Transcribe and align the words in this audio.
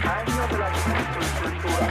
año 0.00 0.48
de 0.48 0.58
la 0.58 0.68
infraestructura. 0.68 1.88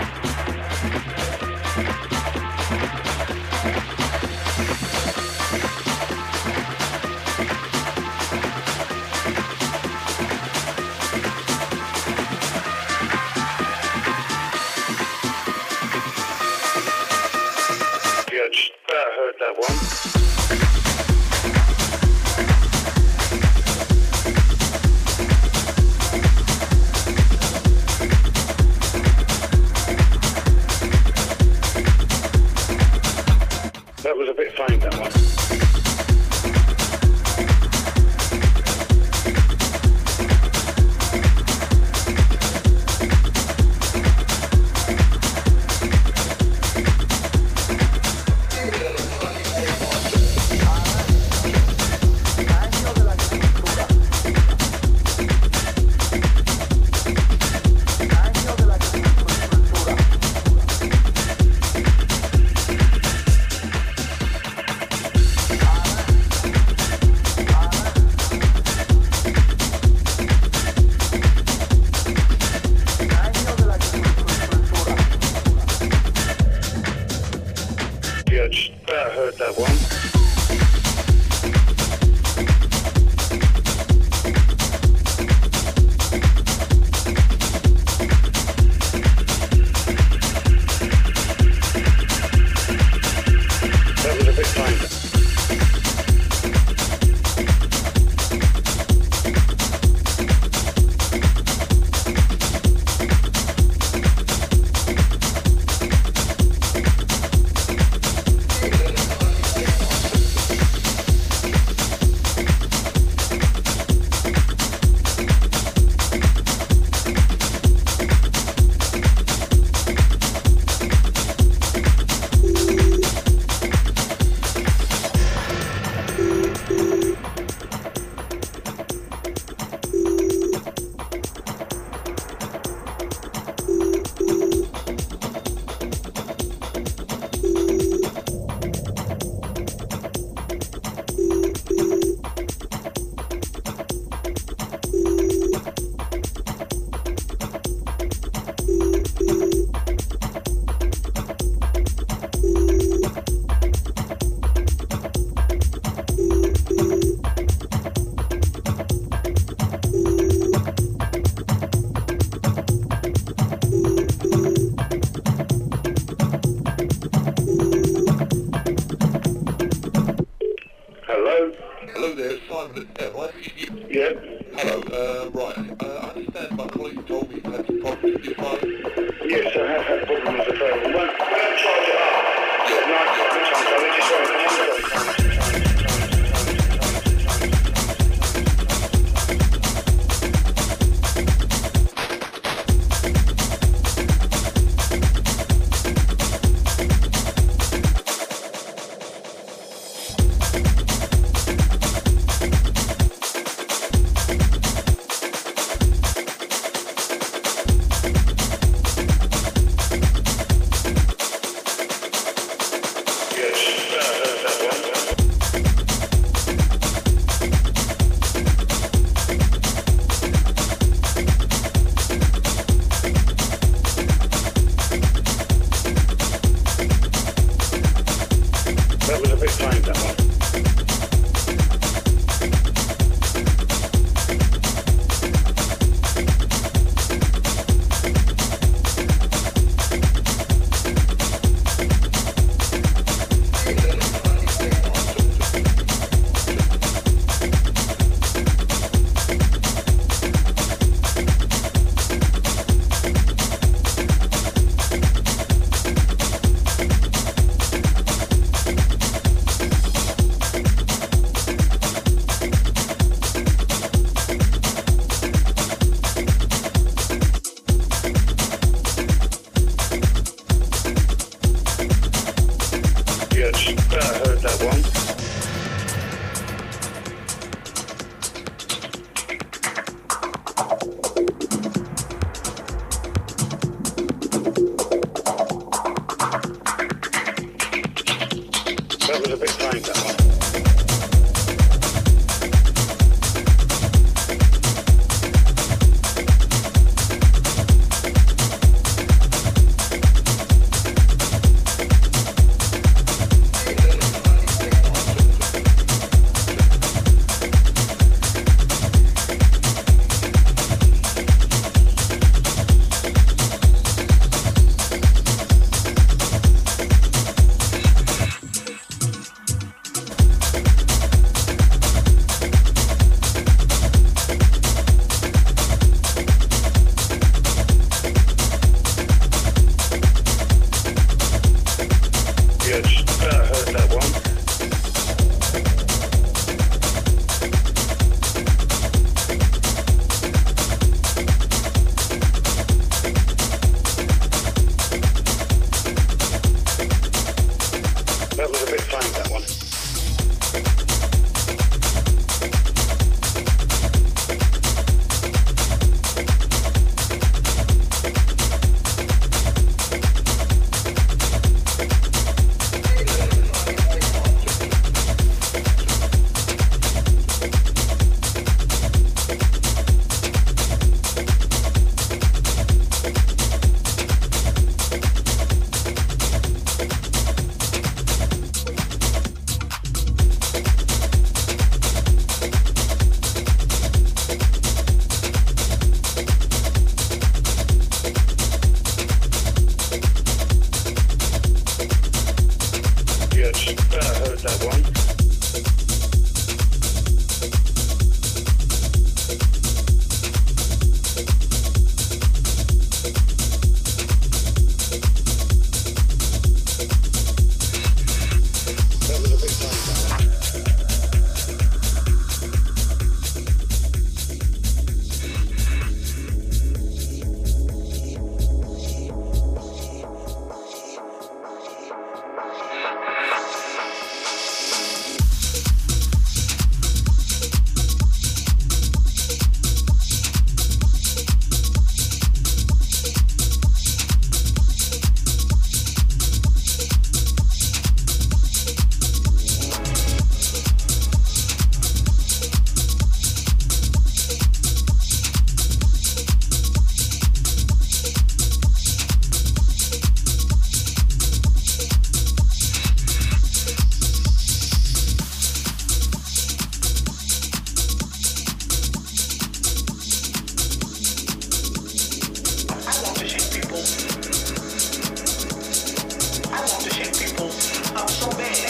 so 468.11 468.29
bad. 468.31 468.60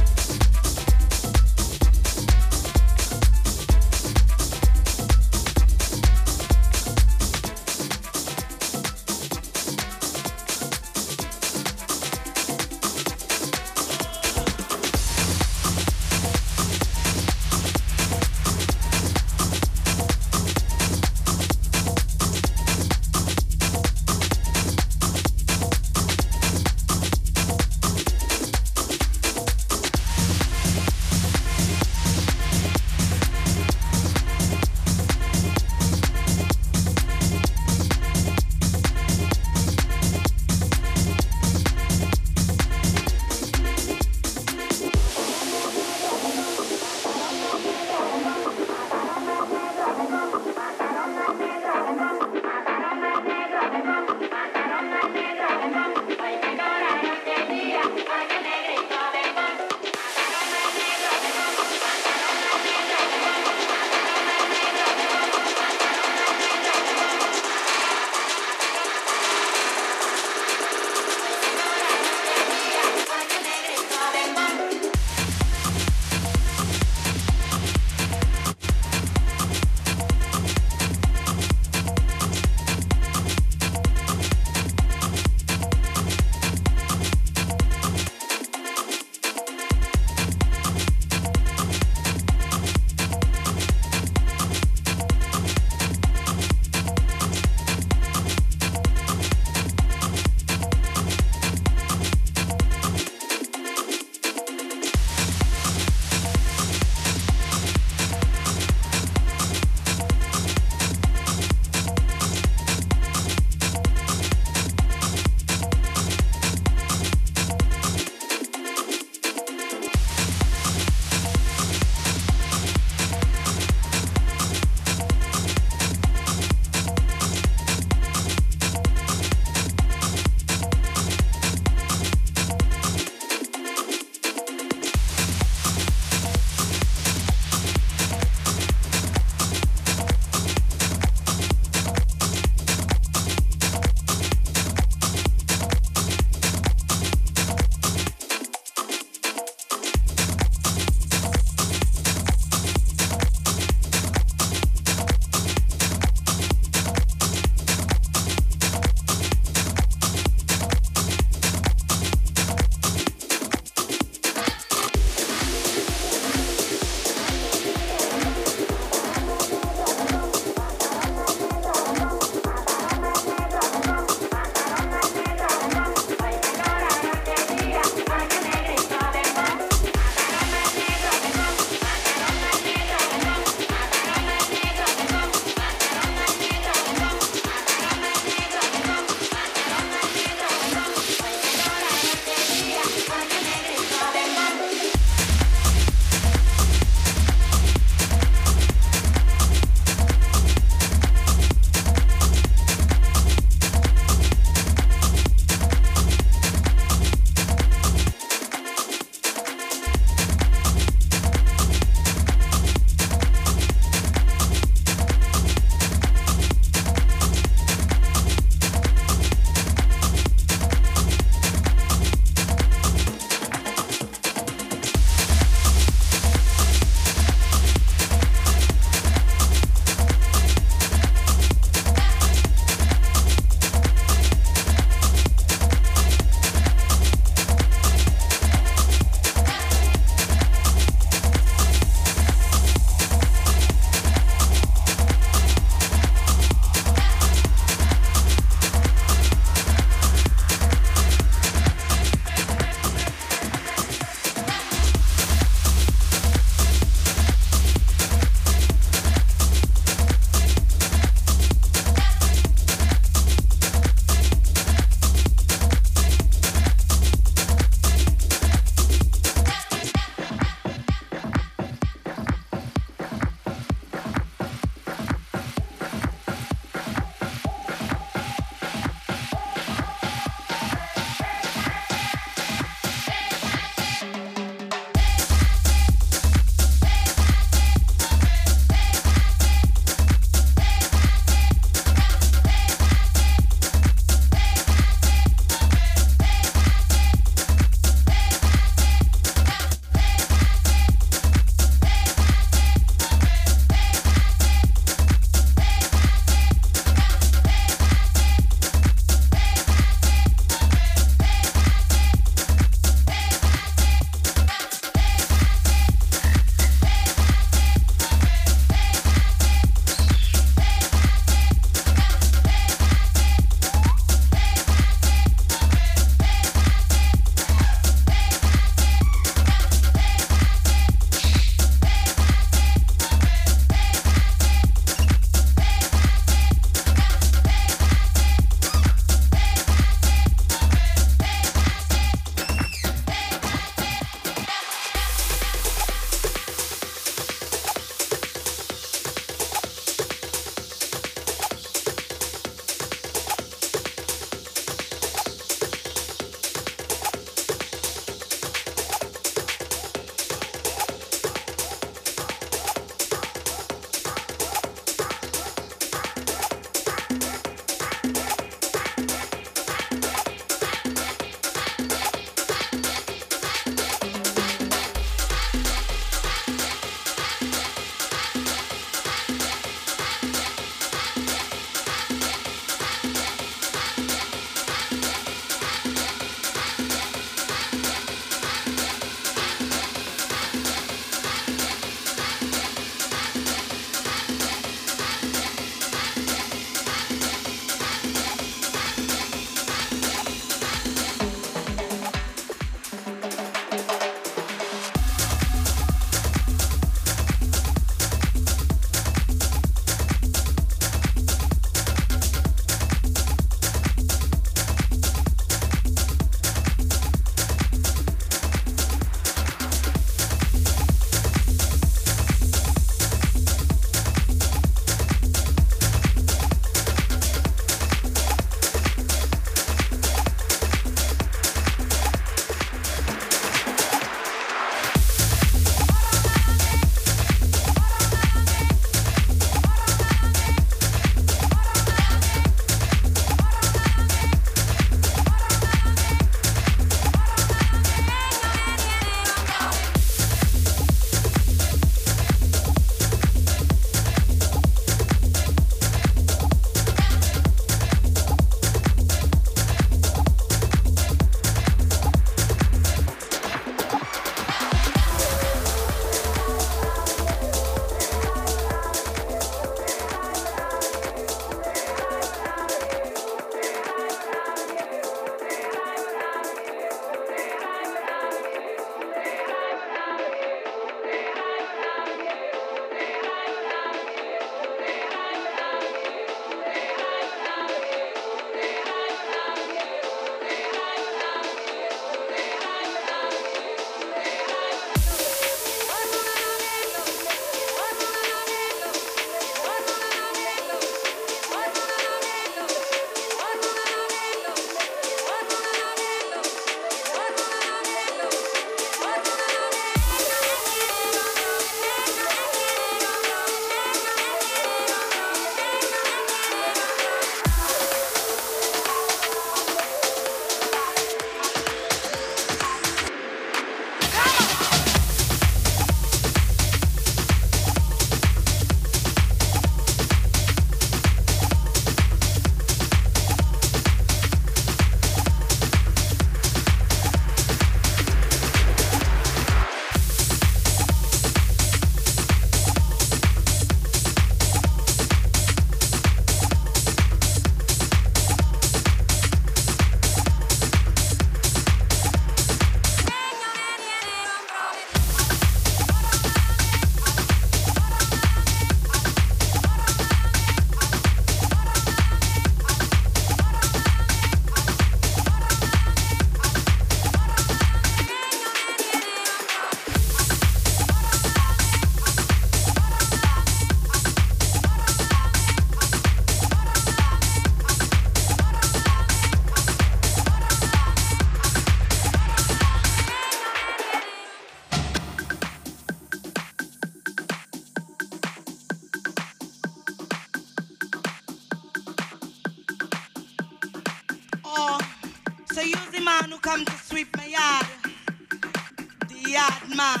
that 599.40 599.64
man. 599.70 600.00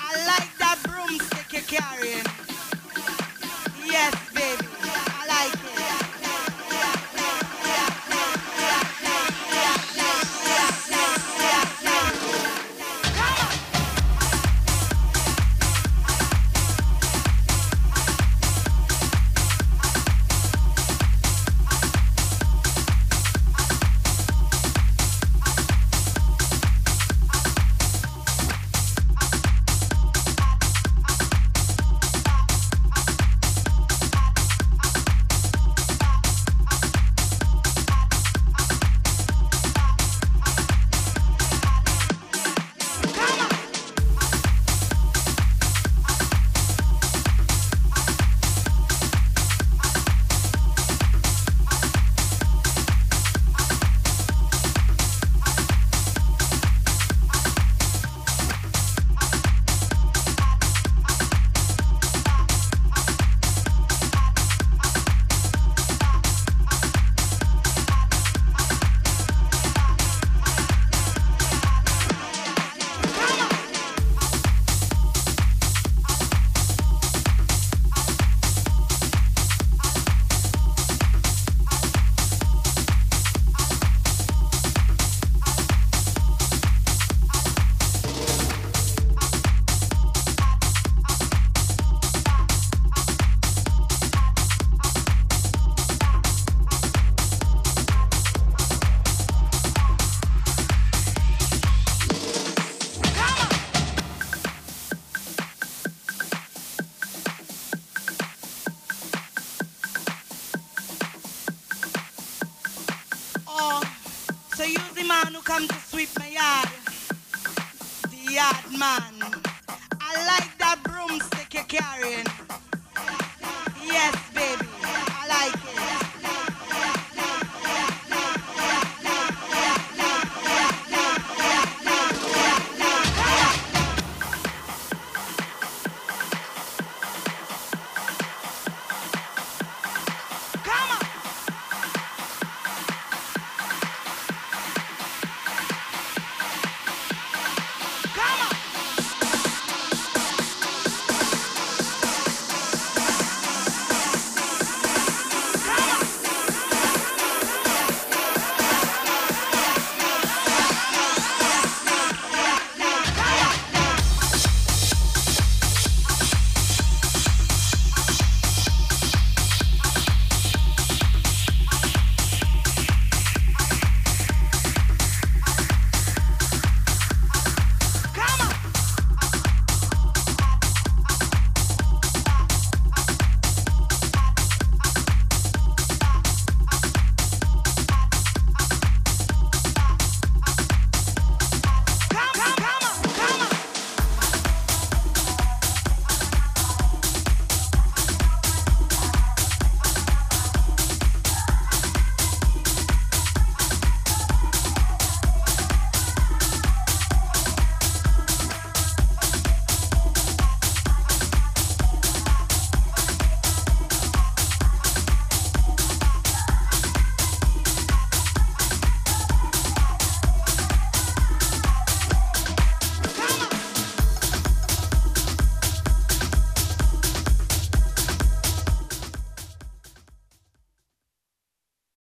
I 0.00 0.10
like 0.26 0.50
that 0.58 0.78
broomstick 0.82 1.52
you're 1.52 1.62
carrying. 1.62 2.26
Yes, 3.86 4.14
baby. 4.34 4.71